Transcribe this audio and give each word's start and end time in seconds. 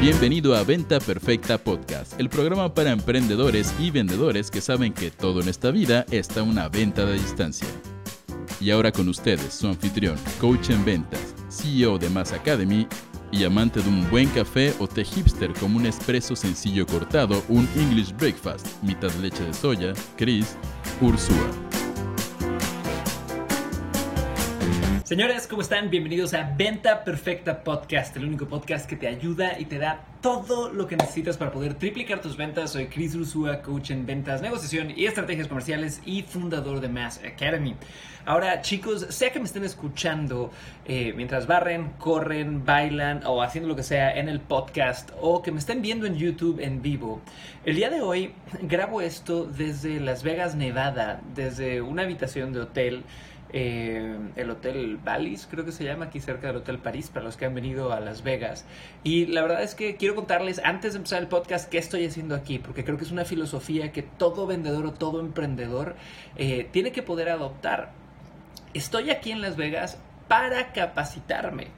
Bienvenido 0.00 0.54
a 0.54 0.62
Venta 0.62 1.00
Perfecta 1.00 1.56
Podcast, 1.56 2.20
el 2.20 2.28
programa 2.28 2.74
para 2.74 2.90
emprendedores 2.90 3.74
y 3.80 3.90
vendedores 3.90 4.50
que 4.50 4.60
saben 4.60 4.92
que 4.92 5.10
todo 5.10 5.40
en 5.40 5.48
esta 5.48 5.70
vida 5.70 6.04
está 6.10 6.42
una 6.42 6.68
venta 6.68 7.06
de 7.06 7.14
distancia. 7.14 7.66
Y 8.60 8.70
ahora 8.70 8.92
con 8.92 9.08
ustedes, 9.08 9.54
su 9.54 9.66
anfitrión, 9.66 10.16
coach 10.38 10.68
en 10.68 10.84
ventas, 10.84 11.34
CEO 11.48 11.98
de 11.98 12.10
Mass 12.10 12.32
Academy 12.32 12.86
y 13.32 13.44
amante 13.44 13.80
de 13.80 13.88
un 13.88 14.08
buen 14.10 14.28
café 14.28 14.74
o 14.78 14.86
té 14.86 15.02
hipster 15.02 15.54
como 15.54 15.78
un 15.78 15.86
espresso 15.86 16.36
sencillo 16.36 16.86
cortado, 16.86 17.42
un 17.48 17.66
English 17.74 18.14
breakfast, 18.14 18.66
mitad 18.82 19.12
leche 19.14 19.44
de 19.44 19.54
soya, 19.54 19.94
Chris 20.18 20.58
Ursúa. 21.00 21.65
Señores, 25.06 25.46
¿cómo 25.46 25.62
están? 25.62 25.88
Bienvenidos 25.88 26.34
a 26.34 26.52
Venta 26.56 27.04
Perfecta 27.04 27.62
Podcast, 27.62 28.16
el 28.16 28.24
único 28.24 28.48
podcast 28.48 28.90
que 28.90 28.96
te 28.96 29.06
ayuda 29.06 29.56
y 29.56 29.66
te 29.66 29.78
da 29.78 30.04
todo 30.20 30.72
lo 30.72 30.88
que 30.88 30.96
necesitas 30.96 31.36
para 31.36 31.52
poder 31.52 31.74
triplicar 31.74 32.20
tus 32.20 32.36
ventas. 32.36 32.72
Soy 32.72 32.86
Chris 32.86 33.14
Ursúa, 33.14 33.62
coach 33.62 33.92
en 33.92 34.04
ventas, 34.04 34.42
negociación 34.42 34.90
y 34.90 35.06
estrategias 35.06 35.46
comerciales 35.46 36.02
y 36.04 36.22
fundador 36.22 36.80
de 36.80 36.88
Mass 36.88 37.20
Academy. 37.24 37.76
Ahora, 38.24 38.60
chicos, 38.62 39.06
sea 39.10 39.30
que 39.30 39.38
me 39.38 39.44
estén 39.44 39.62
escuchando 39.62 40.50
eh, 40.84 41.12
mientras 41.14 41.46
barren, 41.46 41.90
corren, 41.98 42.64
bailan 42.64 43.24
o 43.26 43.40
haciendo 43.40 43.68
lo 43.68 43.76
que 43.76 43.84
sea 43.84 44.18
en 44.18 44.28
el 44.28 44.40
podcast 44.40 45.12
o 45.20 45.40
que 45.40 45.52
me 45.52 45.60
estén 45.60 45.82
viendo 45.82 46.06
en 46.06 46.16
YouTube 46.16 46.58
en 46.58 46.82
vivo, 46.82 47.20
el 47.64 47.76
día 47.76 47.90
de 47.90 48.00
hoy 48.00 48.32
grabo 48.62 49.00
esto 49.00 49.44
desde 49.44 50.00
Las 50.00 50.24
Vegas, 50.24 50.56
Nevada, 50.56 51.20
desde 51.36 51.80
una 51.80 52.02
habitación 52.02 52.52
de 52.52 52.62
hotel. 52.62 53.04
Eh, 53.52 54.18
el 54.34 54.50
Hotel 54.50 54.96
Vallis, 54.96 55.46
creo 55.50 55.64
que 55.64 55.72
se 55.72 55.84
llama, 55.84 56.06
aquí 56.06 56.20
cerca 56.20 56.48
del 56.48 56.56
Hotel 56.56 56.78
París, 56.78 57.10
para 57.10 57.24
los 57.24 57.36
que 57.36 57.46
han 57.46 57.54
venido 57.54 57.92
a 57.92 58.00
Las 58.00 58.22
Vegas. 58.22 58.64
Y 59.04 59.26
la 59.26 59.42
verdad 59.42 59.62
es 59.62 59.74
que 59.74 59.96
quiero 59.96 60.14
contarles, 60.14 60.60
antes 60.64 60.92
de 60.92 60.98
empezar 60.98 61.22
el 61.22 61.28
podcast, 61.28 61.68
qué 61.70 61.78
estoy 61.78 62.04
haciendo 62.06 62.34
aquí, 62.34 62.58
porque 62.58 62.84
creo 62.84 62.98
que 62.98 63.04
es 63.04 63.12
una 63.12 63.24
filosofía 63.24 63.92
que 63.92 64.02
todo 64.02 64.46
vendedor 64.46 64.86
o 64.86 64.92
todo 64.92 65.20
emprendedor 65.20 65.94
eh, 66.36 66.68
tiene 66.72 66.92
que 66.92 67.02
poder 67.02 67.28
adoptar. 67.28 67.92
Estoy 68.74 69.10
aquí 69.10 69.30
en 69.30 69.40
Las 69.40 69.56
Vegas 69.56 69.98
para 70.28 70.72
capacitarme. 70.72 71.68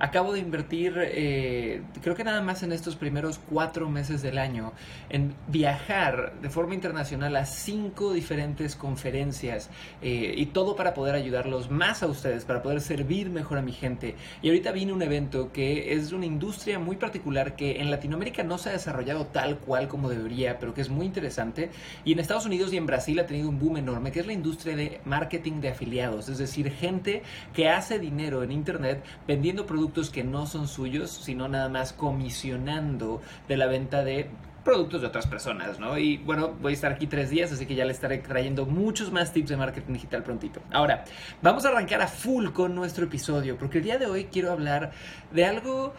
Acabo 0.00 0.32
de 0.32 0.40
invertir, 0.40 0.94
eh, 0.98 1.82
creo 2.02 2.16
que 2.16 2.24
nada 2.24 2.42
más 2.42 2.64
en 2.64 2.72
estos 2.72 2.96
primeros 2.96 3.38
cuatro 3.48 3.88
meses 3.88 4.22
del 4.22 4.38
año, 4.38 4.72
en 5.08 5.34
viajar 5.46 6.34
de 6.42 6.50
forma 6.50 6.74
internacional 6.74 7.36
a 7.36 7.44
cinco 7.44 8.12
diferentes 8.12 8.74
conferencias 8.74 9.70
eh, 10.02 10.34
y 10.36 10.46
todo 10.46 10.74
para 10.74 10.94
poder 10.94 11.14
ayudarlos 11.14 11.70
más 11.70 12.02
a 12.02 12.08
ustedes, 12.08 12.44
para 12.44 12.60
poder 12.60 12.80
servir 12.80 13.30
mejor 13.30 13.58
a 13.58 13.62
mi 13.62 13.72
gente. 13.72 14.16
Y 14.42 14.48
ahorita 14.48 14.72
viene 14.72 14.92
un 14.92 15.00
evento 15.00 15.52
que 15.52 15.92
es 15.92 16.10
una 16.10 16.26
industria 16.26 16.80
muy 16.80 16.96
particular 16.96 17.54
que 17.54 17.80
en 17.80 17.92
Latinoamérica 17.92 18.42
no 18.42 18.58
se 18.58 18.70
ha 18.70 18.72
desarrollado 18.72 19.26
tal 19.26 19.58
cual 19.58 19.86
como 19.86 20.08
debería, 20.08 20.58
pero 20.58 20.74
que 20.74 20.80
es 20.80 20.88
muy 20.88 21.06
interesante. 21.06 21.70
Y 22.04 22.12
en 22.12 22.18
Estados 22.18 22.46
Unidos 22.46 22.72
y 22.72 22.78
en 22.78 22.86
Brasil 22.86 23.18
ha 23.20 23.26
tenido 23.26 23.48
un 23.48 23.60
boom 23.60 23.76
enorme, 23.76 24.10
que 24.10 24.20
es 24.20 24.26
la 24.26 24.32
industria 24.32 24.74
de 24.74 25.00
marketing 25.04 25.60
de 25.60 25.68
afiliados, 25.68 26.28
es 26.28 26.38
decir, 26.38 26.72
gente 26.72 27.22
que 27.52 27.68
hace 27.68 28.00
dinero 28.00 28.42
en 28.42 28.50
Internet 28.50 29.04
vendiendo 29.28 29.64
productos 29.66 29.83
que 29.92 30.24
no 30.24 30.46
son 30.46 30.68
suyos, 30.68 31.10
sino 31.10 31.48
nada 31.48 31.68
más 31.68 31.92
comisionando 31.92 33.20
de 33.48 33.56
la 33.56 33.66
venta 33.66 34.02
de 34.04 34.30
productos 34.64 35.02
de 35.02 35.08
otras 35.08 35.26
personas, 35.26 35.78
¿no? 35.78 35.98
Y 35.98 36.16
bueno, 36.16 36.54
voy 36.60 36.72
a 36.72 36.74
estar 36.74 36.92
aquí 36.92 37.06
tres 37.06 37.28
días, 37.28 37.52
así 37.52 37.66
que 37.66 37.74
ya 37.74 37.84
le 37.84 37.92
estaré 37.92 38.18
trayendo 38.18 38.64
muchos 38.64 39.12
más 39.12 39.32
tips 39.32 39.50
de 39.50 39.56
marketing 39.56 39.92
digital 39.92 40.22
prontito. 40.22 40.60
Ahora, 40.72 41.04
vamos 41.42 41.66
a 41.66 41.68
arrancar 41.68 42.00
a 42.00 42.08
full 42.08 42.48
con 42.48 42.74
nuestro 42.74 43.04
episodio, 43.04 43.58
porque 43.58 43.78
el 43.78 43.84
día 43.84 43.98
de 43.98 44.06
hoy 44.06 44.24
quiero 44.24 44.50
hablar 44.50 44.92
de 45.32 45.44
algo 45.44 45.94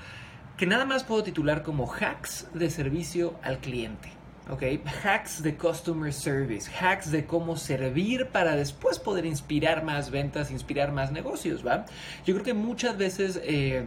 que 0.57 0.65
nada 0.65 0.85
más 0.85 1.03
puedo 1.03 1.21
titular 1.21 1.61
como 1.61 1.85
hacks 1.85 2.47
de 2.53 2.69
servicio 2.69 3.35
al 3.43 3.59
cliente. 3.59 4.09
¿Ok? 4.49 4.63
Hacks 5.03 5.41
de 5.41 5.55
customer 5.55 6.13
service, 6.13 6.69
hacks 6.79 7.11
de 7.11 7.25
cómo 7.25 7.55
servir 7.57 8.27
para 8.27 8.55
después 8.55 8.99
poder 8.99 9.25
inspirar 9.25 9.83
más 9.83 10.11
ventas, 10.11 10.51
inspirar 10.51 10.91
más 10.91 11.11
negocios, 11.11 11.65
¿va? 11.65 11.85
Yo 12.25 12.33
creo 12.33 12.43
que 12.43 12.53
muchas 12.53 12.97
veces... 12.97 13.39
Eh, 13.43 13.85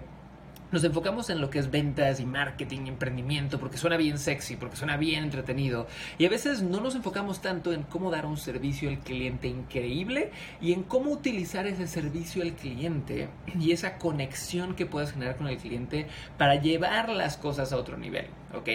nos 0.71 0.85
enfocamos 0.85 1.31
en 1.31 1.41
lo 1.41 1.51
que 1.51 1.59
es 1.59 1.71
ventas 1.71 2.21
y 2.21 2.27
marketing 2.27 2.87
y 2.87 2.89
emprendimiento 2.89 3.59
porque 3.59 3.79
suena 3.79 3.97
bien 3.97 4.19
sexy, 4.19 4.57
porque 4.57 4.77
suena 4.77 4.97
bien 4.97 5.25
entretenido 5.25 5.87
y 6.19 6.27
a 6.27 6.29
veces 6.29 6.63
no 6.63 6.81
nos 6.81 6.95
enfocamos 6.95 7.41
tanto 7.41 7.73
en 7.73 7.83
cómo 7.85 8.11
dar 8.11 8.27
un 8.27 8.37
servicio 8.37 8.91
al 8.91 8.99
cliente 8.99 9.49
increíble 9.49 10.31
y 10.61 10.73
en 10.73 10.83
cómo 10.83 11.11
utilizar 11.11 11.67
ese 11.67 11.87
servicio 11.87 12.43
al 12.43 12.53
cliente 12.53 13.29
y 13.59 13.73
esa 13.73 13.99
conexión 13.99 14.75
que 14.75 14.87
puedas 14.87 15.13
generar 15.13 15.37
con 15.37 15.49
el 15.49 15.57
cliente 15.57 16.07
para 16.37 16.57
llevar 16.57 17.09
las 17.09 17.37
cosas 17.37 17.73
a 17.73 17.77
otro 17.77 17.97
nivel, 17.97 18.27
¿ok? 18.55 18.69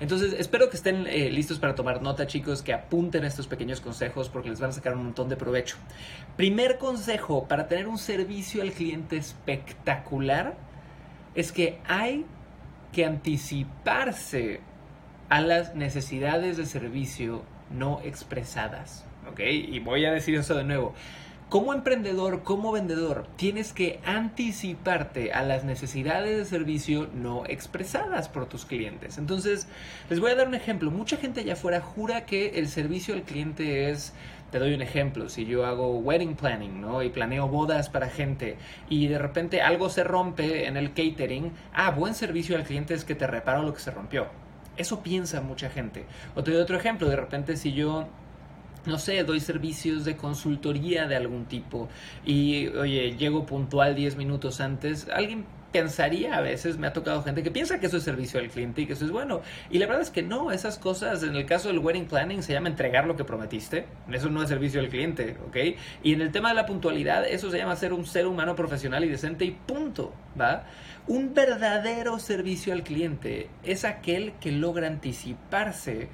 Entonces 0.00 0.34
espero 0.38 0.70
que 0.70 0.76
estén 0.76 1.06
eh, 1.06 1.30
listos 1.30 1.58
para 1.58 1.74
tomar 1.74 2.02
nota 2.02 2.26
chicos, 2.26 2.62
que 2.62 2.72
apunten 2.72 3.24
estos 3.24 3.46
pequeños 3.46 3.80
consejos 3.80 4.28
porque 4.28 4.50
les 4.50 4.60
van 4.60 4.70
a 4.70 4.72
sacar 4.72 4.96
un 4.96 5.04
montón 5.04 5.28
de 5.28 5.36
provecho. 5.36 5.76
Primer 6.36 6.78
consejo 6.78 7.46
para 7.48 7.66
tener 7.66 7.88
un 7.88 7.98
servicio 7.98 8.62
al 8.62 8.72
cliente 8.72 9.16
espectacular 9.16 10.69
es 11.34 11.52
que 11.52 11.78
hay 11.86 12.26
que 12.92 13.04
anticiparse 13.04 14.60
a 15.28 15.40
las 15.40 15.74
necesidades 15.74 16.56
de 16.56 16.66
servicio 16.66 17.44
no 17.70 18.00
expresadas. 18.02 19.06
¿Ok? 19.30 19.40
Y 19.40 19.78
voy 19.78 20.04
a 20.04 20.12
decir 20.12 20.34
eso 20.34 20.54
de 20.54 20.64
nuevo. 20.64 20.94
Como 21.50 21.74
emprendedor, 21.74 22.44
como 22.44 22.70
vendedor, 22.70 23.26
tienes 23.34 23.72
que 23.72 23.98
anticiparte 24.04 25.32
a 25.32 25.42
las 25.42 25.64
necesidades 25.64 26.38
de 26.38 26.44
servicio 26.44 27.08
no 27.12 27.42
expresadas 27.44 28.28
por 28.28 28.46
tus 28.46 28.64
clientes. 28.64 29.18
Entonces, 29.18 29.66
les 30.08 30.20
voy 30.20 30.30
a 30.30 30.36
dar 30.36 30.46
un 30.46 30.54
ejemplo. 30.54 30.92
Mucha 30.92 31.16
gente 31.16 31.40
allá 31.40 31.54
afuera 31.54 31.80
jura 31.80 32.24
que 32.24 32.50
el 32.60 32.68
servicio 32.68 33.14
al 33.14 33.22
cliente 33.22 33.90
es 33.90 34.12
te 34.52 34.60
doy 34.60 34.74
un 34.74 34.80
ejemplo, 34.80 35.28
si 35.28 35.44
yo 35.44 35.66
hago 35.66 35.98
wedding 35.98 36.36
planning, 36.36 36.80
¿no? 36.80 37.02
Y 37.02 37.10
planeo 37.10 37.48
bodas 37.48 37.88
para 37.88 38.08
gente 38.08 38.56
y 38.88 39.08
de 39.08 39.18
repente 39.18 39.60
algo 39.60 39.90
se 39.90 40.04
rompe 40.04 40.68
en 40.68 40.76
el 40.76 40.92
catering, 40.92 41.50
ah, 41.72 41.90
buen 41.90 42.14
servicio 42.14 42.54
al 42.54 42.62
cliente 42.62 42.94
es 42.94 43.04
que 43.04 43.16
te 43.16 43.26
reparo 43.26 43.64
lo 43.64 43.74
que 43.74 43.80
se 43.80 43.90
rompió. 43.90 44.28
Eso 44.76 45.02
piensa 45.02 45.40
mucha 45.40 45.68
gente. 45.68 46.04
O 46.36 46.44
te 46.44 46.52
doy 46.52 46.60
otro 46.60 46.76
ejemplo, 46.76 47.08
de 47.08 47.16
repente 47.16 47.56
si 47.56 47.72
yo 47.72 48.06
no 48.86 48.98
sé, 48.98 49.22
doy 49.24 49.40
servicios 49.40 50.04
de 50.04 50.16
consultoría 50.16 51.06
de 51.06 51.16
algún 51.16 51.46
tipo 51.46 51.88
y, 52.24 52.68
oye, 52.68 53.16
llego 53.16 53.46
puntual 53.46 53.94
10 53.94 54.16
minutos 54.16 54.60
antes, 54.60 55.08
alguien 55.12 55.44
pensaría 55.72 56.36
a 56.36 56.40
veces, 56.40 56.78
me 56.78 56.86
ha 56.86 56.92
tocado 56.92 57.22
gente 57.22 57.42
que 57.42 57.50
piensa 57.50 57.78
que 57.78 57.86
eso 57.86 57.98
es 57.98 58.02
servicio 58.02 58.40
al 58.40 58.48
cliente 58.48 58.82
y 58.82 58.86
que 58.86 58.94
eso 58.94 59.04
es 59.04 59.10
bueno. 59.10 59.40
Y 59.70 59.78
la 59.78 59.86
verdad 59.86 60.02
es 60.02 60.10
que 60.10 60.22
no, 60.22 60.50
esas 60.50 60.78
cosas, 60.78 61.22
en 61.22 61.36
el 61.36 61.46
caso 61.46 61.68
del 61.68 61.78
wedding 61.78 62.06
planning, 62.06 62.42
se 62.42 62.52
llama 62.52 62.68
entregar 62.68 63.06
lo 63.06 63.16
que 63.16 63.24
prometiste. 63.24 63.86
Eso 64.10 64.30
no 64.30 64.42
es 64.42 64.48
servicio 64.48 64.80
al 64.80 64.88
cliente, 64.88 65.36
¿ok? 65.46 65.56
Y 66.02 66.12
en 66.12 66.22
el 66.22 66.32
tema 66.32 66.48
de 66.50 66.54
la 66.56 66.66
puntualidad, 66.66 67.26
eso 67.26 67.50
se 67.50 67.58
llama 67.58 67.76
ser 67.76 67.92
un 67.92 68.06
ser 68.06 68.26
humano 68.26 68.56
profesional 68.56 69.04
y 69.04 69.08
decente 69.08 69.44
y 69.44 69.52
punto, 69.52 70.12
¿va? 70.40 70.64
Un 71.06 71.34
verdadero 71.34 72.18
servicio 72.18 72.72
al 72.72 72.82
cliente 72.82 73.48
es 73.62 73.84
aquel 73.84 74.32
que 74.40 74.52
logra 74.52 74.86
anticiparse 74.86 76.08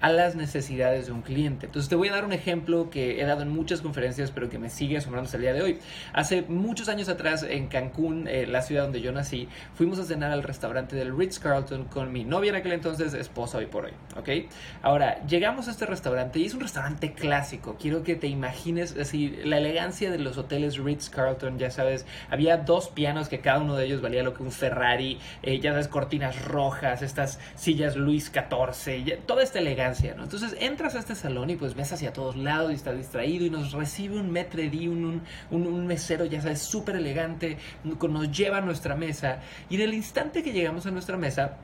a 0.00 0.10
las 0.10 0.36
necesidades 0.36 1.06
de 1.06 1.12
un 1.12 1.22
cliente. 1.22 1.66
Entonces 1.66 1.88
te 1.88 1.96
voy 1.96 2.08
a 2.08 2.12
dar 2.12 2.24
un 2.24 2.32
ejemplo 2.32 2.90
que 2.90 3.20
he 3.20 3.24
dado 3.24 3.42
en 3.42 3.48
muchas 3.48 3.80
conferencias, 3.80 4.30
pero 4.30 4.48
que 4.50 4.58
me 4.58 4.68
sigue 4.68 4.98
asombrando 4.98 5.26
hasta 5.26 5.36
el 5.38 5.42
día 5.42 5.52
de 5.54 5.62
hoy. 5.62 5.78
Hace 6.12 6.42
muchos 6.42 6.88
años 6.88 7.08
atrás 7.08 7.42
en 7.42 7.68
Cancún, 7.68 8.28
eh, 8.28 8.46
la 8.46 8.62
ciudad 8.62 8.84
donde 8.84 9.00
yo 9.00 9.12
nací, 9.12 9.48
fuimos 9.74 9.98
a 9.98 10.04
cenar 10.04 10.32
al 10.32 10.42
restaurante 10.42 10.96
del 10.96 11.16
Ritz 11.16 11.38
Carlton 11.38 11.84
con 11.84 12.12
mi 12.12 12.24
novia 12.24 12.50
en 12.50 12.56
aquel 12.56 12.72
entonces, 12.72 13.14
esposa 13.14 13.58
hoy 13.58 13.66
por 13.66 13.86
hoy, 13.86 13.92
¿ok? 14.16 14.50
Ahora, 14.82 15.24
llegamos 15.26 15.68
a 15.68 15.70
este 15.70 15.86
restaurante 15.86 16.38
y 16.38 16.44
es 16.44 16.54
un 16.54 16.60
restaurante 16.60 17.12
clásico. 17.12 17.76
Quiero 17.80 18.02
que 18.02 18.16
te 18.16 18.26
imagines 18.26 18.96
así 18.98 19.30
la 19.44 19.58
elegancia 19.58 20.10
de 20.10 20.18
los 20.18 20.36
hoteles 20.36 20.76
Ritz 20.78 21.08
Carlton, 21.08 21.58
ya 21.58 21.70
sabes, 21.70 22.04
había 22.30 22.58
dos 22.58 22.88
pianos 22.88 23.28
que 23.28 23.40
cada 23.40 23.60
uno 23.60 23.76
de 23.76 23.86
ellos 23.86 24.02
valía 24.02 24.22
lo 24.22 24.34
que 24.34 24.42
un 24.42 24.52
Ferrari, 24.52 25.18
eh, 25.42 25.58
ya 25.58 25.72
sabes, 25.72 25.88
cortinas 25.88 26.44
rojas, 26.44 27.02
estas 27.02 27.38
sillas 27.54 27.96
Luis 27.96 28.30
XIV, 28.32 29.20
toda 29.26 29.42
esta 29.42 29.58
elegancia 29.58 29.85
entonces 30.22 30.56
entras 30.60 30.94
a 30.94 30.98
este 30.98 31.14
salón 31.14 31.50
y 31.50 31.56
pues 31.56 31.74
ves 31.74 31.92
hacia 31.92 32.12
todos 32.12 32.36
lados 32.36 32.72
y 32.72 32.74
está 32.74 32.92
distraído 32.92 33.44
y 33.46 33.50
nos 33.50 33.72
recibe 33.72 34.18
un 34.18 34.30
metre 34.30 34.70
un, 34.88 35.22
un, 35.50 35.86
mesero, 35.86 36.24
ya 36.24 36.40
sabes, 36.40 36.62
súper 36.62 36.96
elegante, 36.96 37.58
nos 37.84 38.30
lleva 38.30 38.58
a 38.58 38.60
nuestra 38.60 38.96
mesa 38.96 39.40
y 39.70 39.76
en 39.76 39.82
el 39.82 39.94
instante 39.94 40.42
que 40.42 40.52
llegamos 40.52 40.86
a 40.86 40.90
nuestra 40.90 41.16
mesa, 41.16 41.56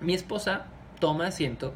mi 0.00 0.14
esposa 0.14 0.66
toma 0.98 1.28
asiento 1.28 1.72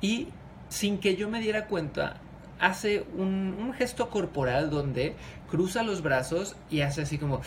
y 0.00 0.28
sin 0.68 0.98
que 0.98 1.16
yo 1.16 1.28
me 1.28 1.40
diera 1.40 1.66
cuenta, 1.66 2.16
hace 2.60 3.04
un, 3.16 3.56
un 3.58 3.72
gesto 3.72 4.10
corporal 4.10 4.70
donde 4.70 5.14
cruza 5.50 5.82
los 5.82 6.02
brazos 6.02 6.56
y 6.70 6.82
hace 6.82 7.02
así 7.02 7.18
como, 7.18 7.40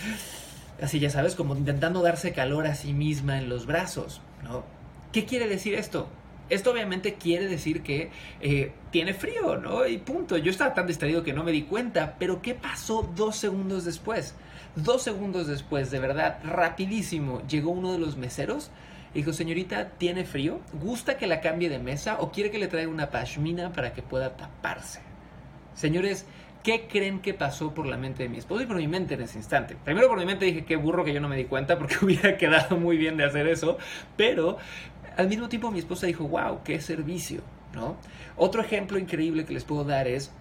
así 0.81 0.99
ya 0.99 1.09
sabes, 1.09 1.35
como 1.35 1.55
intentando 1.55 2.01
darse 2.01 2.33
calor 2.33 2.67
a 2.67 2.75
sí 2.75 2.93
misma 2.93 3.37
en 3.37 3.49
los 3.49 3.65
brazos, 3.65 4.21
¿no? 4.43 4.63
¿Qué 5.11 5.25
quiere 5.25 5.47
decir 5.47 5.75
esto? 5.75 6.07
Esto 6.49 6.71
obviamente 6.71 7.15
quiere 7.15 7.47
decir 7.47 7.81
que 7.81 8.11
eh, 8.41 8.71
tiene 8.91 9.13
frío, 9.13 9.57
¿no? 9.57 9.87
Y 9.87 9.97
punto. 9.97 10.37
Yo 10.37 10.51
estaba 10.51 10.73
tan 10.73 10.87
distraído 10.87 11.23
que 11.23 11.33
no 11.33 11.43
me 11.43 11.51
di 11.51 11.63
cuenta, 11.63 12.15
pero 12.19 12.41
¿qué 12.41 12.53
pasó 12.53 13.09
dos 13.15 13.37
segundos 13.37 13.85
después? 13.85 14.35
Dos 14.75 15.03
segundos 15.03 15.47
después, 15.47 15.91
de 15.91 15.99
verdad, 15.99 16.39
rapidísimo, 16.43 17.41
llegó 17.47 17.71
uno 17.71 17.91
de 17.91 17.99
los 17.99 18.17
meseros 18.17 18.71
y 19.13 19.19
dijo, 19.19 19.31
señorita, 19.31 19.89
¿tiene 19.99 20.25
frío? 20.25 20.59
¿Gusta 20.73 21.17
que 21.17 21.27
la 21.27 21.41
cambie 21.41 21.69
de 21.69 21.77
mesa 21.77 22.17
o 22.19 22.31
quiere 22.31 22.49
que 22.49 22.57
le 22.57 22.67
traiga 22.67 22.89
una 22.89 23.11
pashmina 23.11 23.71
para 23.71 23.93
que 23.93 24.01
pueda 24.01 24.35
taparse? 24.35 25.01
Señores, 25.75 26.25
¿qué 26.63 26.87
creen 26.87 27.19
que 27.19 27.35
pasó 27.35 27.73
por 27.75 27.85
la 27.85 27.97
mente 27.97 28.23
de 28.23 28.29
mi 28.29 28.37
esposo 28.37 28.63
y 28.63 28.65
por 28.65 28.77
mi 28.77 28.87
mente 28.87 29.13
en 29.13 29.21
ese 29.21 29.37
instante? 29.37 29.77
Primero 29.83 30.07
por 30.07 30.17
mi 30.17 30.25
mente 30.25 30.45
dije, 30.45 30.65
qué 30.65 30.75
burro 30.75 31.03
que 31.03 31.13
yo 31.13 31.21
no 31.21 31.29
me 31.29 31.37
di 31.37 31.45
cuenta 31.45 31.77
porque 31.77 31.95
hubiera 32.01 32.37
quedado 32.37 32.77
muy 32.77 32.97
bien 32.97 33.15
de 33.17 33.25
hacer 33.25 33.47
eso, 33.47 33.77
pero 34.17 34.57
al 35.17 35.27
mismo 35.27 35.49
tiempo 35.49 35.71
mi 35.71 35.79
esposa 35.79 36.07
dijo, 36.07 36.27
wow, 36.27 36.59
qué 36.63 36.79
servicio, 36.81 37.41
¿no? 37.73 37.97
Otro 38.35 38.61
ejemplo 38.61 38.97
increíble 38.97 39.45
que 39.45 39.53
les 39.53 39.63
puedo 39.63 39.83
dar 39.83 40.07
es 40.07 40.31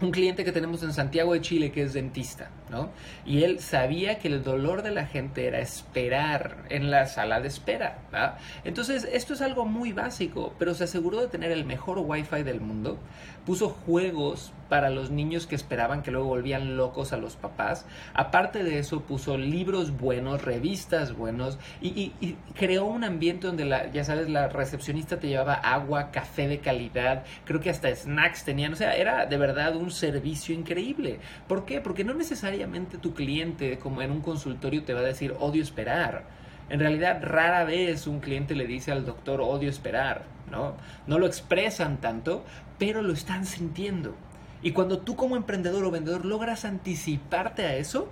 un 0.00 0.10
cliente 0.10 0.44
que 0.44 0.52
tenemos 0.52 0.82
en 0.82 0.92
Santiago 0.92 1.32
de 1.32 1.40
Chile 1.40 1.72
que 1.72 1.82
es 1.82 1.94
dentista, 1.94 2.50
¿no? 2.70 2.90
Y 3.24 3.44
él 3.44 3.60
sabía 3.60 4.18
que 4.18 4.28
el 4.28 4.42
dolor 4.42 4.82
de 4.82 4.90
la 4.90 5.06
gente 5.06 5.46
era 5.46 5.58
esperar 5.58 6.64
en 6.68 6.90
la 6.90 7.06
sala 7.06 7.40
de 7.40 7.48
espera, 7.48 7.98
¿verdad? 8.12 8.36
Entonces, 8.64 9.08
esto 9.10 9.32
es 9.32 9.40
algo 9.40 9.64
muy 9.64 9.92
básico, 9.92 10.54
pero 10.58 10.74
se 10.74 10.84
aseguró 10.84 11.20
de 11.20 11.28
tener 11.28 11.50
el 11.50 11.64
mejor 11.64 11.98
Wi-Fi 11.98 12.42
del 12.42 12.60
mundo, 12.60 12.98
puso 13.46 13.70
juegos 13.70 14.52
para 14.68 14.90
los 14.90 15.10
niños 15.10 15.46
que 15.46 15.54
esperaban 15.54 16.02
que 16.02 16.10
luego 16.10 16.28
volvían 16.28 16.76
locos 16.76 17.12
a 17.12 17.16
los 17.16 17.36
papás. 17.36 17.86
Aparte 18.14 18.64
de 18.64 18.78
eso, 18.78 19.02
puso 19.02 19.36
libros 19.36 19.96
buenos, 19.96 20.44
revistas 20.44 21.16
buenos 21.16 21.58
y, 21.80 22.12
creó 22.54 22.86
un 22.86 23.04
ambiente 23.04 23.46
donde, 23.46 23.90
ya 23.92 24.04
sabes, 24.04 24.28
la 24.28 24.48
recepcionista 24.48 25.18
te 25.18 25.28
llevaba 25.28 25.54
agua, 25.54 26.10
café 26.10 26.48
de 26.48 26.58
calidad, 26.58 27.24
creo 27.44 27.60
que 27.60 27.70
hasta 27.70 27.94
snacks 27.94 28.44
tenían, 28.44 28.72
o 28.72 28.76
sea, 28.76 28.96
era 28.96 29.26
de 29.26 29.36
verdad 29.36 29.76
un 29.76 29.90
servicio 29.90 30.54
increíble. 30.54 31.20
¿Por 31.46 31.64
qué? 31.64 31.80
Porque 31.80 32.04
no 32.04 32.14
necesariamente 32.14 32.98
tu 32.98 33.14
cliente, 33.14 33.78
como 33.78 34.02
en 34.02 34.10
un 34.10 34.20
consultorio, 34.20 34.84
te 34.84 34.94
va 34.94 35.00
a 35.00 35.04
decir 35.04 35.34
odio 35.38 35.62
esperar. 35.62 36.24
En 36.68 36.80
realidad, 36.80 37.20
rara 37.22 37.64
vez 37.64 38.06
un 38.06 38.20
cliente 38.20 38.54
le 38.56 38.66
dice 38.66 38.90
al 38.90 39.04
doctor 39.04 39.40
odio 39.40 39.70
esperar, 39.70 40.24
¿no? 40.50 40.74
No 41.06 41.18
lo 41.18 41.26
expresan 41.26 41.98
tanto, 41.98 42.44
pero 42.78 43.02
lo 43.02 43.12
están 43.12 43.46
sintiendo. 43.46 44.16
Y 44.62 44.72
cuando 44.72 44.98
tú 44.98 45.16
como 45.16 45.36
emprendedor 45.36 45.84
o 45.84 45.90
vendedor 45.90 46.24
logras 46.24 46.64
anticiparte 46.64 47.64
a 47.66 47.76
eso, 47.76 48.08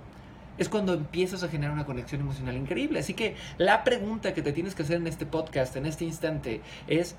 es 0.57 0.69
cuando 0.69 0.93
empiezas 0.93 1.43
a 1.43 1.49
generar 1.49 1.73
una 1.73 1.85
conexión 1.85 2.21
emocional 2.21 2.55
increíble. 2.55 2.99
Así 2.99 3.13
que 3.13 3.35
la 3.57 3.83
pregunta 3.83 4.33
que 4.33 4.41
te 4.41 4.53
tienes 4.53 4.75
que 4.75 4.83
hacer 4.83 4.97
en 4.97 5.07
este 5.07 5.25
podcast, 5.25 5.75
en 5.75 5.85
este 5.85 6.05
instante, 6.05 6.61
es 6.87 7.15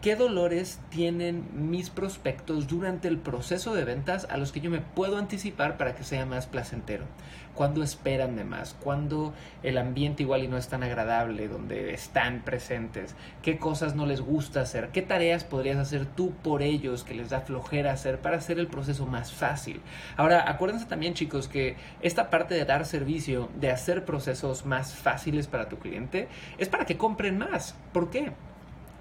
¿Qué 0.00 0.16
dolores 0.16 0.80
tienen 0.90 1.70
mis 1.70 1.88
prospectos 1.88 2.66
durante 2.68 3.08
el 3.08 3.16
proceso 3.16 3.74
de 3.74 3.84
ventas 3.84 4.26
a 4.30 4.36
los 4.36 4.52
que 4.52 4.60
yo 4.60 4.70
me 4.70 4.80
puedo 4.80 5.16
anticipar 5.16 5.78
para 5.78 5.94
que 5.94 6.04
sea 6.04 6.26
más 6.26 6.46
placentero? 6.46 7.06
¿Cuándo 7.54 7.82
esperan 7.82 8.36
de 8.36 8.44
más? 8.44 8.74
¿Cuándo 8.74 9.32
el 9.62 9.78
ambiente 9.78 10.24
igual 10.24 10.42
y 10.42 10.48
no 10.48 10.58
es 10.58 10.68
tan 10.68 10.82
agradable 10.82 11.48
donde 11.48 11.94
están 11.94 12.42
presentes? 12.44 13.14
¿Qué 13.42 13.58
cosas 13.58 13.94
no 13.94 14.04
les 14.04 14.20
gusta 14.20 14.60
hacer? 14.60 14.88
¿Qué 14.88 15.02
tareas 15.02 15.44
podrías 15.44 15.78
hacer 15.78 16.04
tú 16.04 16.32
por 16.42 16.62
ellos 16.62 17.04
que 17.04 17.14
les 17.14 17.30
da 17.30 17.40
flojera 17.40 17.92
hacer 17.92 18.20
para 18.20 18.36
hacer 18.36 18.58
el 18.58 18.66
proceso 18.66 19.06
más 19.06 19.32
fácil? 19.32 19.80
Ahora, 20.16 20.50
acuérdense 20.50 20.84
también 20.84 21.14
chicos 21.14 21.48
que 21.48 21.76
esta 22.02 22.28
parte 22.28 22.54
de 22.54 22.64
dar 22.64 22.84
servicio, 22.84 23.48
de 23.58 23.70
hacer 23.70 24.04
procesos 24.04 24.66
más 24.66 24.94
fáciles 24.94 25.46
para 25.46 25.68
tu 25.68 25.78
cliente, 25.78 26.28
es 26.58 26.68
para 26.68 26.84
que 26.84 26.98
compren 26.98 27.38
más. 27.38 27.74
¿Por 27.92 28.10
qué? 28.10 28.32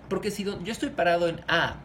Porque 0.10 0.32
si 0.32 0.44
yo 0.44 0.72
estoy 0.72 0.90
parado 0.90 1.28
en 1.28 1.42
A 1.48 1.78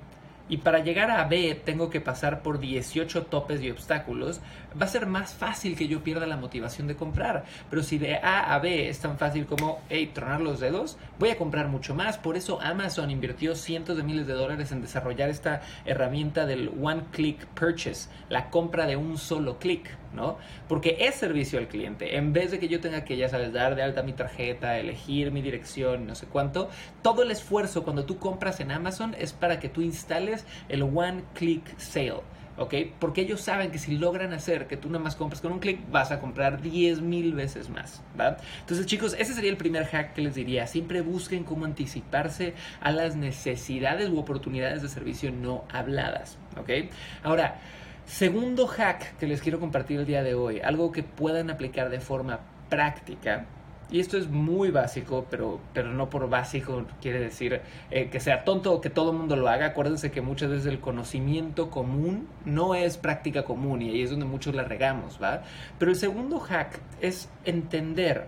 y 0.49 0.59
para 0.59 0.81
llegar 0.81 1.11
a 1.11 1.25
B 1.25 1.61
tengo 1.65 1.91
que 1.91 2.00
pasar 2.00 2.43
por 2.43 2.59
18 2.59 3.27
topes 3.27 3.62
y 3.62 3.71
obstáculos, 3.71 4.41
va 4.81 4.87
a 4.87 4.89
ser 4.89 5.06
más 5.06 5.35
fácil 5.35 5.77
que 5.77 5.89
yo 5.89 6.03
pierda 6.03 6.27
la 6.27 6.37
motivación 6.37 6.87
de 6.87 6.97
comprar. 6.97 7.45
Pero 7.71 7.83
si 7.83 7.99
de 7.99 8.17
A 8.17 8.55
a 8.55 8.59
B 8.59 8.89
es 8.89 9.00
tan 9.00 9.19
fácil 9.19 9.47
como, 9.47 9.81
hey, 9.89 10.11
tronar 10.15 10.41
los 10.41 10.61
dedos, 10.61 10.99
voy 11.19 11.31
a 11.31 11.39
comprar 11.39 11.69
mucho 11.69 11.95
más. 11.95 12.19
Por 12.19 12.37
eso 12.37 12.61
Amazon 12.61 13.11
invirtió 13.11 13.55
cientos 13.55 13.97
de 13.97 14.03
miles 14.03 14.27
de 14.27 14.35
dólares 14.35 14.73
en 14.73 14.83
desarrollar 14.83 15.29
esta 15.29 15.62
herramienta 15.85 16.47
del 16.47 16.71
One 16.81 17.05
Click 17.12 17.47
Purchase, 17.49 18.09
la 18.29 18.50
compra 18.50 18.87
de 18.87 18.97
un 18.97 19.19
solo 19.19 19.59
clic, 19.59 19.91
¿no? 20.15 20.39
Porque 20.69 20.97
es 21.00 21.15
servicio 21.15 21.59
al 21.59 21.69
cliente. 21.69 22.17
En 22.17 22.33
vez 22.33 22.50
de 22.50 22.59
que 22.59 22.69
yo 22.69 22.81
tenga 22.81 23.05
que, 23.05 23.17
ya 23.17 23.29
sabes, 23.29 23.53
dar 23.53 23.75
de 23.75 23.83
alta 23.83 24.03
mi 24.03 24.12
tarjeta, 24.12 24.79
elegir 24.79 25.31
mi 25.31 25.43
dirección, 25.43 26.06
no 26.06 26.15
sé 26.15 26.27
cuánto, 26.27 26.71
todo 27.03 27.23
el 27.23 27.31
esfuerzo 27.31 27.85
cuando 27.85 28.05
tú 28.05 28.19
compras 28.19 28.61
en 28.61 28.71
Amazon 28.71 29.15
es 29.19 29.33
para 29.33 29.61
que 29.61 29.69
tú 29.69 29.83
instales 29.83 30.38
el 30.69 30.82
One 30.82 31.25
Click 31.35 31.79
Sale. 31.79 32.23
¿ok? 32.58 32.75
Porque 32.99 33.23
ellos 33.23 33.40
saben 33.40 33.70
que 33.70 33.79
si 33.79 33.96
logran 33.96 34.32
hacer 34.32 34.67
que 34.67 34.76
tú 34.76 34.88
nada 34.88 35.02
más 35.02 35.17
compres 35.17 35.40
con 35.40 35.52
un 35.52 35.61
clic, 35.61 35.81
vas 35.90 36.11
a 36.11 36.20
comprar 36.20 36.61
10 36.61 37.00
mil 37.00 37.32
veces 37.32 37.70
más, 37.70 38.02
¿va? 38.19 38.37
Entonces, 38.61 38.87
chicos, 38.87 39.14
ese 39.19 39.32
sería 39.32 39.50
el 39.50 39.56
primer 39.56 39.87
hack 39.87 40.14
que 40.14 40.23
les 40.23 40.35
diría. 40.35 40.67
Siempre 40.67 41.00
busquen 41.00 41.44
cómo 41.44 41.64
anticiparse 41.64 42.55
a 42.81 42.90
las 42.90 43.17
necesidades 43.17 44.08
u 44.11 44.19
oportunidades 44.19 44.82
de 44.82 44.88
servicio 44.88 45.31
no 45.31 45.64
habladas, 45.73 46.37
¿ok? 46.58 46.90
Ahora, 47.23 47.61
segundo 48.05 48.67
hack 48.67 49.17
que 49.19 49.26
les 49.26 49.40
quiero 49.40 49.61
compartir 49.61 50.00
el 50.00 50.06
día 50.06 50.23
de 50.23 50.35
hoy, 50.35 50.61
algo 50.61 50.93
que 50.93 51.02
puedan 51.02 51.50
aplicar 51.50 51.90
de 51.90 52.00
forma 52.00 52.40
práctica, 52.69 53.46
y 53.90 54.00
esto 54.00 54.19
es 54.19 54.29
muy 54.29 54.70
básico, 54.70 55.26
pero, 55.31 55.61
pero 55.73 55.93
no 55.93 56.11
por 56.11 56.29
básico 56.29 56.85
quiere 57.00 57.20
decir 57.20 57.62
eh, 57.90 58.11
que 58.11 58.20
sea 58.20 58.44
tonto 58.44 58.73
o 58.73 58.81
que 58.81 58.90
todo 58.90 59.12
el 59.12 59.17
mundo 59.17 59.35
lo 59.35 59.49
haga. 59.49 59.67
Acuérdense 59.67 60.11
que 60.11 60.20
muchas 60.20 60.50
veces 60.50 60.67
el 60.67 60.81
conocimiento 60.81 61.70
común 61.70 62.29
no 62.44 62.75
es 62.75 62.99
práctica 62.99 63.44
común 63.44 63.81
y 63.81 63.90
ahí 63.90 64.02
es 64.02 64.11
donde 64.11 64.26
muchos 64.26 64.55
la 64.55 64.64
regamos, 64.64 65.19
¿va? 65.23 65.43
Pero 65.79 65.90
el 65.90 65.96
segundo 65.96 66.38
hack 66.38 66.81
es 67.00 67.31
entender 67.44 68.26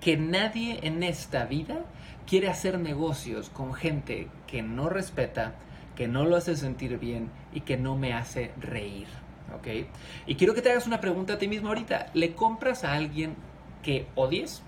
que 0.00 0.16
nadie 0.16 0.78
en 0.82 1.02
esta 1.02 1.46
vida 1.46 1.84
quiere 2.26 2.48
hacer 2.48 2.78
negocios 2.78 3.50
con 3.50 3.74
gente 3.74 4.28
que 4.46 4.62
no 4.62 4.88
respeta, 4.88 5.54
que 5.96 6.06
no 6.06 6.24
lo 6.24 6.36
hace 6.36 6.54
sentir 6.54 6.96
bien 6.98 7.28
y 7.52 7.62
que 7.62 7.76
no 7.76 7.96
me 7.96 8.14
hace 8.14 8.52
reír. 8.56 9.08
¿Ok? 9.52 9.66
Y 10.26 10.36
quiero 10.36 10.54
que 10.54 10.62
te 10.62 10.70
hagas 10.70 10.86
una 10.86 11.00
pregunta 11.00 11.32
a 11.32 11.38
ti 11.38 11.48
mismo 11.48 11.68
ahorita. 11.68 12.06
¿Le 12.14 12.36
compras 12.36 12.84
a 12.84 12.92
alguien 12.92 13.34
que 13.82 14.06
odies? 14.14 14.62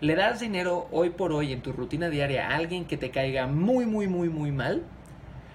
¿Le 0.00 0.16
das 0.16 0.40
dinero 0.40 0.88
hoy 0.90 1.10
por 1.10 1.32
hoy 1.32 1.52
en 1.52 1.62
tu 1.62 1.72
rutina 1.72 2.08
diaria 2.08 2.48
a 2.48 2.56
alguien 2.56 2.84
que 2.84 2.96
te 2.96 3.10
caiga 3.10 3.46
muy, 3.46 3.86
muy, 3.86 4.08
muy, 4.08 4.28
muy 4.28 4.50
mal? 4.50 4.82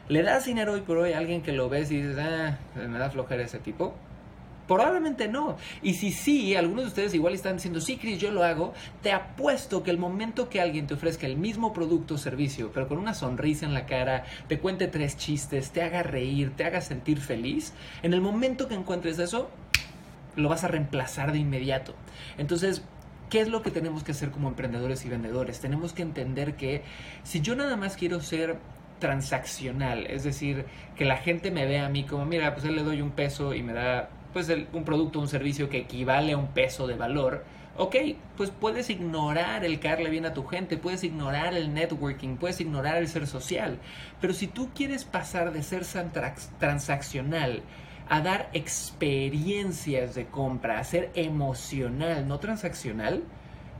¿Le 0.08 0.24
das 0.24 0.46
dinero 0.46 0.74
hoy 0.74 0.82
por 0.82 0.98
hoy 0.98 1.12
a 1.12 1.18
alguien 1.18 1.42
que 1.42 1.52
lo 1.52 1.68
ves 1.68 1.92
y 1.92 2.02
dices, 2.02 2.18
ah, 2.18 2.58
me 2.76 2.98
da 2.98 3.10
flojera 3.10 3.44
ese 3.44 3.60
tipo? 3.60 3.94
Probablemente 4.68 5.28
no. 5.28 5.58
Y 5.82 5.94
si 5.94 6.12
sí, 6.12 6.56
algunos 6.56 6.84
de 6.84 6.88
ustedes 6.90 7.14
igual 7.14 7.34
están 7.34 7.56
diciendo, 7.56 7.80
sí, 7.80 7.98
Chris, 7.98 8.20
yo 8.20 8.32
lo 8.32 8.44
hago, 8.44 8.74
te 9.02 9.12
apuesto 9.12 9.82
que 9.82 9.92
el 9.92 9.98
momento 9.98 10.50
que 10.50 10.60
alguien 10.60 10.88
te 10.88 10.94
ofrezca 10.94 11.26
el 11.26 11.38
mismo 11.38 11.72
producto 11.72 12.16
o 12.16 12.18
servicio, 12.18 12.72
pero 12.74 12.88
con 12.88 12.98
una 12.98 13.14
sonrisa 13.14 13.66
en 13.66 13.74
la 13.74 13.86
cara, 13.86 14.26
te 14.48 14.60
cuente 14.60 14.88
tres 14.88 15.16
chistes, 15.16 15.72
te 15.72 15.82
haga 15.82 16.04
reír, 16.04 16.52
te 16.56 16.66
haga 16.66 16.82
sentir 16.82 17.20
feliz, 17.20 17.74
en 18.04 18.14
el 18.14 18.20
momento 18.20 18.68
que 18.68 18.76
encuentres 18.76 19.20
eso, 19.20 19.50
lo 20.38 20.48
vas 20.48 20.64
a 20.64 20.70
reemplazar 20.70 21.34
de 21.34 21.40
inmediato. 21.40 21.94
Entonces, 22.38 22.84
¿qué 23.30 23.42
es 23.42 23.50
lo 23.50 23.62
que 23.62 23.72
tenemos 23.72 24.04
que 24.04 24.14
hacer 24.14 24.32
como 24.32 24.48
emprendedores 24.48 25.06
y 25.06 25.10
vendedores? 25.10 25.60
Tenemos 25.60 25.92
que 25.92 26.04
entender 26.04 26.56
que 26.56 26.84
si 27.24 27.42
yo 27.42 27.56
nada 27.56 27.76
más 27.76 27.98
quiero 27.98 28.22
ser 28.22 28.58
transaccional, 29.00 30.08
es 30.08 30.24
decir, 30.24 30.66
que 30.96 31.06
la 31.06 31.18
gente 31.18 31.52
me 31.52 31.66
vea 31.66 31.86
a 31.86 31.90
mí 31.90 32.06
como, 32.06 32.26
mira, 32.26 32.54
pues 32.54 32.66
él 32.66 32.76
le 32.76 32.84
doy 32.84 33.02
un 33.02 33.12
peso 33.12 33.54
y 33.54 33.62
me 33.62 33.74
da 33.74 34.10
pues 34.34 34.50
un 34.74 34.84
producto, 34.84 35.20
un 35.20 35.28
servicio 35.28 35.70
que 35.70 35.80
equivale 35.80 36.34
a 36.34 36.38
un 36.38 36.48
peso 36.48 36.88
de 36.88 36.96
valor, 36.96 37.44
ok, 37.78 37.96
pues 38.36 38.52
puedes 38.52 38.90
ignorar 38.90 39.64
el 39.64 39.80
caerle 39.80 40.10
bien 40.10 40.26
a 40.26 40.34
tu 40.34 40.46
gente, 40.46 40.78
puedes 40.78 41.04
ignorar 41.04 41.54
el 41.54 41.74
networking, 41.74 42.38
puedes 42.38 42.60
ignorar 42.60 42.98
el 42.98 43.08
ser 43.08 43.28
social, 43.28 43.80
pero 44.20 44.34
si 44.34 44.48
tú 44.48 44.70
quieres 44.74 45.06
pasar 45.06 45.54
de 45.54 45.64
ser 45.64 45.84
transaccional 46.60 47.62
a 48.10 48.22
dar 48.22 48.50
experiencias 48.54 50.16
de 50.16 50.26
compra, 50.28 50.80
a 50.80 50.84
ser 50.84 51.12
emocional, 51.16 52.28
no 52.28 52.40
transaccional, 52.40 53.24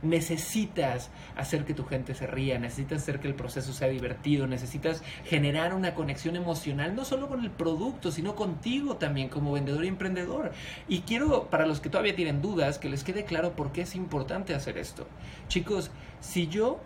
necesitas 0.02 1.10
hacer 1.36 1.64
que 1.64 1.74
tu 1.74 1.84
gente 1.84 2.14
se 2.14 2.26
ría, 2.26 2.58
necesitas 2.58 3.02
hacer 3.02 3.20
que 3.20 3.28
el 3.28 3.34
proceso 3.34 3.72
sea 3.72 3.88
divertido, 3.88 4.46
necesitas 4.46 5.02
generar 5.24 5.74
una 5.74 5.94
conexión 5.94 6.36
emocional, 6.36 6.94
no 6.94 7.04
solo 7.04 7.28
con 7.28 7.42
el 7.42 7.50
producto, 7.50 8.10
sino 8.10 8.34
contigo 8.34 8.96
también 8.96 9.28
como 9.28 9.52
vendedor 9.52 9.84
y 9.84 9.88
emprendedor. 9.88 10.52
Y 10.88 11.00
quiero, 11.00 11.48
para 11.50 11.66
los 11.66 11.80
que 11.80 11.90
todavía 11.90 12.14
tienen 12.14 12.42
dudas, 12.42 12.78
que 12.78 12.88
les 12.88 13.04
quede 13.04 13.24
claro 13.24 13.52
por 13.52 13.72
qué 13.72 13.82
es 13.82 13.94
importante 13.94 14.54
hacer 14.54 14.78
esto. 14.78 15.06
Chicos, 15.48 15.90
si 16.20 16.48
yo 16.48 16.80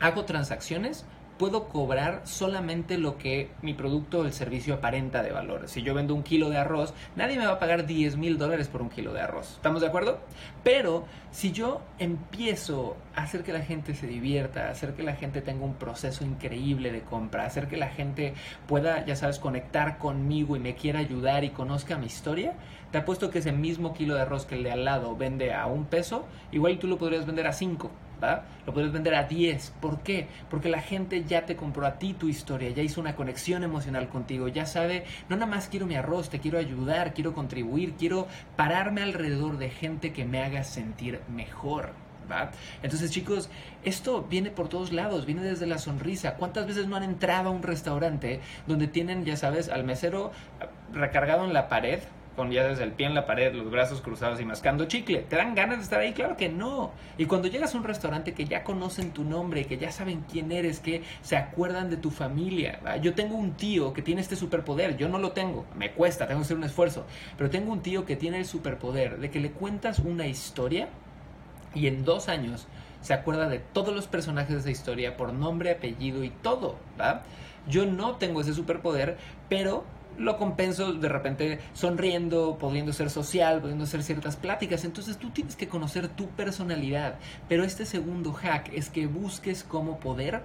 hago 0.00 0.24
transacciones, 0.24 1.04
puedo 1.38 1.68
cobrar 1.68 2.22
solamente 2.24 2.98
lo 2.98 3.18
que 3.18 3.50
mi 3.62 3.74
producto 3.74 4.20
o 4.20 4.24
el 4.24 4.32
servicio 4.32 4.74
aparenta 4.74 5.22
de 5.22 5.32
valor. 5.32 5.68
Si 5.68 5.82
yo 5.82 5.94
vendo 5.94 6.14
un 6.14 6.22
kilo 6.22 6.50
de 6.50 6.58
arroz, 6.58 6.94
nadie 7.16 7.38
me 7.38 7.46
va 7.46 7.52
a 7.52 7.58
pagar 7.58 7.86
10 7.86 8.16
mil 8.16 8.38
dólares 8.38 8.68
por 8.68 8.82
un 8.82 8.90
kilo 8.90 9.12
de 9.12 9.20
arroz. 9.20 9.52
¿Estamos 9.56 9.80
de 9.80 9.88
acuerdo? 9.88 10.20
Pero 10.62 11.04
si 11.30 11.52
yo 11.52 11.80
empiezo 11.98 12.96
a 13.14 13.22
hacer 13.22 13.42
que 13.42 13.52
la 13.52 13.62
gente 13.62 13.94
se 13.94 14.06
divierta, 14.06 14.70
hacer 14.70 14.94
que 14.94 15.02
la 15.02 15.14
gente 15.14 15.40
tenga 15.40 15.64
un 15.64 15.74
proceso 15.74 16.24
increíble 16.24 16.92
de 16.92 17.02
compra, 17.02 17.46
hacer 17.46 17.68
que 17.68 17.76
la 17.76 17.88
gente 17.88 18.34
pueda, 18.66 19.04
ya 19.04 19.16
sabes, 19.16 19.38
conectar 19.38 19.98
conmigo 19.98 20.56
y 20.56 20.60
me 20.60 20.74
quiera 20.74 21.00
ayudar 21.00 21.44
y 21.44 21.50
conozca 21.50 21.98
mi 21.98 22.06
historia, 22.06 22.54
te 22.90 22.98
apuesto 22.98 23.30
que 23.30 23.38
ese 23.38 23.52
mismo 23.52 23.94
kilo 23.94 24.14
de 24.14 24.22
arroz 24.22 24.46
que 24.46 24.54
el 24.54 24.62
de 24.62 24.72
al 24.72 24.84
lado 24.84 25.16
vende 25.16 25.52
a 25.54 25.66
un 25.66 25.86
peso, 25.86 26.26
igual 26.52 26.78
tú 26.78 26.86
lo 26.86 26.98
podrías 26.98 27.26
vender 27.26 27.46
a 27.46 27.52
cinco 27.52 27.90
Lo 28.66 28.72
puedes 28.72 28.92
vender 28.92 29.14
a 29.14 29.24
10. 29.24 29.72
¿Por 29.80 30.00
qué? 30.02 30.28
Porque 30.48 30.68
la 30.68 30.80
gente 30.80 31.24
ya 31.24 31.44
te 31.44 31.56
compró 31.56 31.86
a 31.86 31.98
ti 31.98 32.14
tu 32.14 32.28
historia, 32.28 32.70
ya 32.70 32.82
hizo 32.82 33.00
una 33.00 33.16
conexión 33.16 33.64
emocional 33.64 34.08
contigo, 34.08 34.48
ya 34.48 34.66
sabe, 34.66 35.04
no 35.28 35.36
nada 35.36 35.50
más 35.50 35.68
quiero 35.68 35.86
mi 35.86 35.96
arroz, 35.96 36.30
te 36.30 36.38
quiero 36.38 36.58
ayudar, 36.58 37.14
quiero 37.14 37.34
contribuir, 37.34 37.94
quiero 37.94 38.28
pararme 38.56 39.02
alrededor 39.02 39.58
de 39.58 39.70
gente 39.70 40.12
que 40.12 40.24
me 40.24 40.42
haga 40.42 40.62
sentir 40.64 41.20
mejor. 41.28 41.90
¿Va? 42.30 42.52
Entonces 42.84 43.10
chicos, 43.10 43.50
esto 43.82 44.22
viene 44.22 44.50
por 44.50 44.68
todos 44.68 44.92
lados, 44.92 45.26
viene 45.26 45.42
desde 45.42 45.66
la 45.66 45.78
sonrisa. 45.78 46.36
¿Cuántas 46.36 46.68
veces 46.68 46.86
no 46.86 46.94
han 46.94 47.02
entrado 47.02 47.48
a 47.48 47.52
un 47.52 47.64
restaurante 47.64 48.40
donde 48.68 48.86
tienen, 48.86 49.24
ya 49.24 49.36
sabes, 49.36 49.68
al 49.68 49.82
mesero 49.82 50.30
recargado 50.92 51.44
en 51.44 51.52
la 51.52 51.68
pared 51.68 51.98
con 52.36 52.50
ya 52.50 52.64
desde 52.64 52.84
el 52.84 52.92
pie 52.92 53.06
en 53.06 53.14
la 53.14 53.26
pared, 53.26 53.54
los 53.54 53.70
brazos 53.70 54.00
cruzados 54.00 54.40
y 54.40 54.44
mascando 54.44 54.86
chicle. 54.86 55.20
¿Te 55.20 55.36
dan 55.36 55.54
ganas 55.54 55.78
de 55.78 55.84
estar 55.84 56.00
ahí? 56.00 56.12
Claro 56.12 56.36
que 56.36 56.48
no. 56.48 56.92
Y 57.18 57.26
cuando 57.26 57.48
llegas 57.48 57.74
a 57.74 57.78
un 57.78 57.84
restaurante 57.84 58.32
que 58.32 58.44
ya 58.44 58.64
conocen 58.64 59.10
tu 59.12 59.24
nombre, 59.24 59.66
que 59.66 59.78
ya 59.78 59.92
saben 59.92 60.24
quién 60.30 60.52
eres, 60.52 60.80
que 60.80 61.02
se 61.22 61.36
acuerdan 61.36 61.90
de 61.90 61.96
tu 61.96 62.10
familia. 62.10 62.80
Yo 63.00 63.14
tengo 63.14 63.36
un 63.36 63.52
tío 63.52 63.92
que 63.92 64.02
tiene 64.02 64.20
este 64.20 64.36
superpoder, 64.36 64.96
yo 64.96 65.08
no 65.08 65.18
lo 65.18 65.32
tengo, 65.32 65.66
me 65.76 65.92
cuesta, 65.92 66.26
tengo 66.26 66.40
que 66.40 66.44
hacer 66.44 66.56
un 66.56 66.64
esfuerzo, 66.64 67.06
pero 67.36 67.50
tengo 67.50 67.72
un 67.72 67.82
tío 67.82 68.04
que 68.04 68.16
tiene 68.16 68.38
el 68.38 68.46
superpoder 68.46 69.18
de 69.18 69.30
que 69.30 69.40
le 69.40 69.50
cuentas 69.50 69.98
una 69.98 70.26
historia 70.26 70.88
y 71.74 71.86
en 71.86 72.04
dos 72.04 72.28
años 72.28 72.66
se 73.00 73.14
acuerda 73.14 73.48
de 73.48 73.58
todos 73.58 73.94
los 73.94 74.06
personajes 74.06 74.54
de 74.54 74.60
esa 74.60 74.70
historia 74.70 75.16
por 75.16 75.32
nombre, 75.32 75.72
apellido 75.72 76.24
y 76.24 76.30
todo. 76.30 76.76
Yo 77.68 77.86
no 77.86 78.16
tengo 78.16 78.40
ese 78.40 78.54
superpoder, 78.54 79.16
pero 79.48 79.84
lo 80.18 80.36
compenso 80.36 80.92
de 80.92 81.08
repente 81.08 81.58
sonriendo, 81.72 82.58
pudiendo 82.58 82.92
ser 82.92 83.10
social, 83.10 83.60
pudiendo 83.60 83.84
hacer 83.84 84.02
ciertas 84.02 84.36
pláticas. 84.36 84.84
Entonces 84.84 85.18
tú 85.18 85.30
tienes 85.30 85.56
que 85.56 85.68
conocer 85.68 86.08
tu 86.08 86.28
personalidad. 86.28 87.18
Pero 87.48 87.64
este 87.64 87.86
segundo 87.86 88.32
hack 88.32 88.70
es 88.72 88.90
que 88.90 89.06
busques 89.06 89.64
cómo 89.64 89.98
poder 89.98 90.42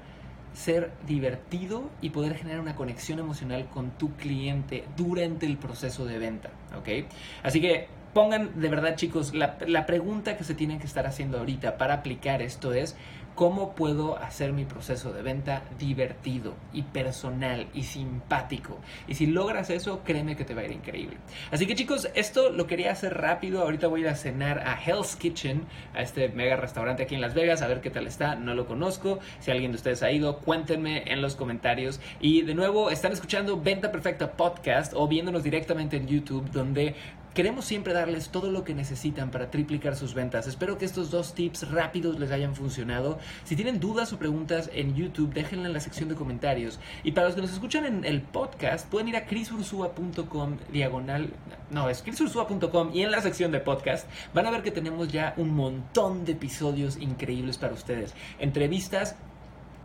ser 0.53 0.91
divertido 1.05 1.89
y 2.01 2.09
poder 2.09 2.35
generar 2.35 2.59
una 2.59 2.75
conexión 2.75 3.19
emocional 3.19 3.67
con 3.69 3.91
tu 3.91 4.15
cliente 4.15 4.85
durante 4.95 5.45
el 5.45 5.57
proceso 5.57 6.05
de 6.05 6.17
venta. 6.17 6.49
¿Ok? 6.77 7.07
Así 7.43 7.61
que 7.61 7.87
pongan 8.13 8.59
de 8.59 8.67
verdad 8.69 8.95
chicos, 8.95 9.35
la, 9.35 9.57
la 9.67 9.85
pregunta 9.85 10.37
que 10.37 10.43
se 10.43 10.55
tienen 10.55 10.79
que 10.79 10.87
estar 10.87 11.05
haciendo 11.05 11.37
ahorita 11.37 11.77
para 11.77 11.93
aplicar 11.93 12.41
esto 12.41 12.73
es, 12.73 12.95
cómo 13.37 13.75
puedo 13.75 14.17
hacer 14.17 14.51
mi 14.51 14.65
proceso 14.65 15.13
de 15.13 15.21
venta 15.21 15.61
divertido 15.77 16.55
y 16.73 16.81
personal 16.81 17.67
y 17.71 17.83
simpático. 17.83 18.79
Y 19.07 19.13
si 19.13 19.27
logras 19.27 19.69
eso, 19.69 20.01
créeme 20.03 20.35
que 20.35 20.43
te 20.43 20.55
va 20.55 20.61
a 20.61 20.65
ir 20.65 20.71
increíble. 20.71 21.17
Así 21.51 21.67
que 21.67 21.75
chicos, 21.75 22.09
esto 22.15 22.49
lo 22.49 22.65
quería 22.65 22.91
hacer 22.91 23.15
rápido. 23.15 23.61
Ahorita 23.61 23.85
voy 23.85 24.01
a 24.01 24.03
ir 24.05 24.09
a 24.09 24.15
cenar 24.15 24.67
a 24.67 24.75
Hell's 24.83 25.15
Kitchen, 25.15 25.65
a 25.93 26.01
este 26.01 26.29
mega 26.29 26.55
restaurante 26.55 27.03
aquí 27.03 27.13
en 27.13 27.21
Las 27.21 27.35
Vegas, 27.35 27.61
a 27.61 27.67
ver 27.67 27.79
qué 27.79 27.91
tal 27.91 28.07
está. 28.07 28.33
No 28.33 28.55
lo 28.55 28.65
conozco. 28.65 29.19
Si 29.39 29.51
alguien 29.51 29.71
de 29.71 29.75
ustedes 29.75 30.01
ha 30.01 30.11
ido, 30.11 30.39
cuéntenme 30.39 31.03
en 31.05 31.21
los 31.21 31.35
comentarios. 31.35 32.01
Y 32.19 32.41
de 32.41 32.55
nuevo, 32.55 32.89
están 32.89 33.11
escuchando 33.11 33.61
Venta 33.61 33.91
Perfecta 33.91 34.31
Podcast 34.31 34.93
o 34.95 35.07
viéndonos 35.07 35.43
directamente 35.43 35.97
en 35.97 36.07
YouTube, 36.07 36.49
donde 36.49 36.95
Queremos 37.37 37.65
siempre 37.65 37.93
darles 37.93 38.29
todo 38.29 38.49
lo 38.49 38.63
que 38.63 38.73
necesitan 38.73 39.29
para 39.29 39.51
triplicar 39.51 39.95
sus 39.95 40.15
ventas. 40.15 40.47
Espero 40.47 40.79
que 40.79 40.85
estos 40.85 41.11
dos 41.11 41.35
tips 41.35 41.69
rápidos 41.69 42.19
les 42.19 42.31
hayan 42.31 42.55
funcionado. 42.55 43.19
Si 43.43 43.55
tienen 43.55 43.79
dudas 43.79 44.13
o 44.13 44.19
preguntas 44.19 44.69
en 44.73 44.95
YouTube, 44.95 45.33
déjenla 45.33 45.67
en 45.67 45.73
la 45.73 45.79
sección 45.79 46.09
de 46.09 46.15
comentarios. 46.15 46.79
Y 47.03 47.11
para 47.11 47.27
los 47.27 47.35
que 47.35 47.41
nos 47.41 47.51
escuchan 47.51 47.85
en 47.85 48.05
el 48.05 48.21
podcast, 48.21 48.87
pueden 48.89 49.09
ir 49.09 49.15
a 49.15 49.25
crisursua.com 49.25 50.57
diagonal. 50.71 51.29
No, 51.69 51.89
es 51.89 52.01
crisursua.com 52.01 52.91
y 52.93 53.01
en 53.01 53.11
la 53.11 53.21
sección 53.21 53.51
de 53.51 53.59
podcast 53.59 54.07
van 54.33 54.45
a 54.45 54.51
ver 54.51 54.63
que 54.63 54.71
tenemos 54.71 55.07
ya 55.09 55.33
un 55.37 55.55
montón 55.55 56.25
de 56.25 56.33
episodios 56.33 56.97
increíbles 56.97 57.57
para 57.57 57.73
ustedes. 57.73 58.13
Entrevistas 58.39 59.15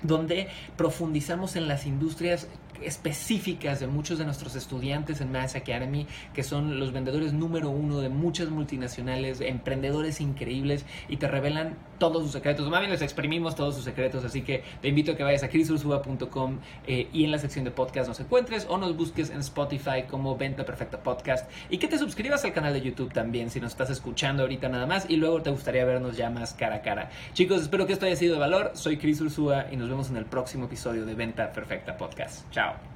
donde 0.03 0.49
profundizamos 0.77 1.57
en 1.57 1.69
las 1.69 1.87
industrias 1.87 2.49
específicas 2.85 3.81
de 3.81 3.87
muchos 3.87 4.19
de 4.19 4.25
nuestros 4.25 4.55
estudiantes 4.57 5.21
en 5.21 5.33
Mass 5.33 5.55
Academy, 5.55 6.07
que 6.35 6.43
son 6.43 6.79
los 6.79 6.93
vendedores 6.93 7.33
número 7.33 7.71
uno 7.71 8.01
de 8.01 8.09
muchas 8.09 8.49
multinacionales, 8.49 9.41
emprendedores 9.41 10.21
increíbles 10.21 10.85
y 11.09 11.17
te 11.17 11.29
revelan 11.29 11.77
todos 11.99 12.23
sus 12.23 12.33
secretos. 12.33 12.69
Más 12.69 12.81
bien 12.81 12.91
les 12.91 13.03
exprimimos 13.03 13.55
todos 13.55 13.77
sus 13.77 13.85
secretos, 13.85 14.25
así 14.25 14.43
que 14.43 14.65
te 14.81 14.89
invito 14.89 15.13
a 15.13 15.17
que 15.17 15.23
vayas 15.23 15.43
a 15.43 15.49
crisursua.com 15.49 16.59
eh, 16.87 17.09
y 17.13 17.25
en 17.25 17.31
la 17.31 17.39
sección 17.39 17.65
de 17.65 17.71
podcast 17.71 18.09
nos 18.09 18.19
encuentres 18.21 18.67
o 18.69 18.79
nos 18.79 18.97
busques 18.97 19.31
en 19.31 19.39
Spotify 19.39 20.05
como 20.11 20.37
Venta 20.37 20.65
Perfecta 20.65 21.03
Podcast 21.03 21.49
y 21.71 21.79
que 21.79 21.89
te 21.89 21.99
suscribas 21.99 22.45
al 22.45 22.53
canal 22.53 22.73
de 22.73 22.81
YouTube 22.81 23.13
también 23.13 23.51
si 23.51 23.61
nos 23.61 23.73
estás 23.73 23.91
escuchando 23.91 24.43
ahorita 24.43 24.69
nada 24.69 24.87
más 24.87 25.09
y 25.09 25.17
luego 25.17 25.43
te 25.43 25.51
gustaría 25.51 25.85
vernos 25.85 26.17
ya 26.17 26.31
más 26.31 26.55
cara 26.55 26.77
a 26.77 26.83
cara. 26.83 27.11
Chicos, 27.35 27.63
espero 27.63 27.87
que 27.87 27.93
esto 27.93 28.07
haya 28.07 28.17
sido 28.17 28.35
de 28.35 28.41
valor. 28.41 28.73
Soy 28.75 28.97
Cris 28.97 29.21
Ursúa 29.21 29.67
y 29.71 29.77
nos 29.77 29.89
vemos 29.93 30.11
en 30.11 30.17
el 30.17 30.25
próximo 30.25 30.65
episodio 30.65 31.05
de 31.05 31.15
Venta 31.15 31.53
Perfecta 31.53 31.97
Podcast. 31.97 32.51
Chao. 32.51 32.92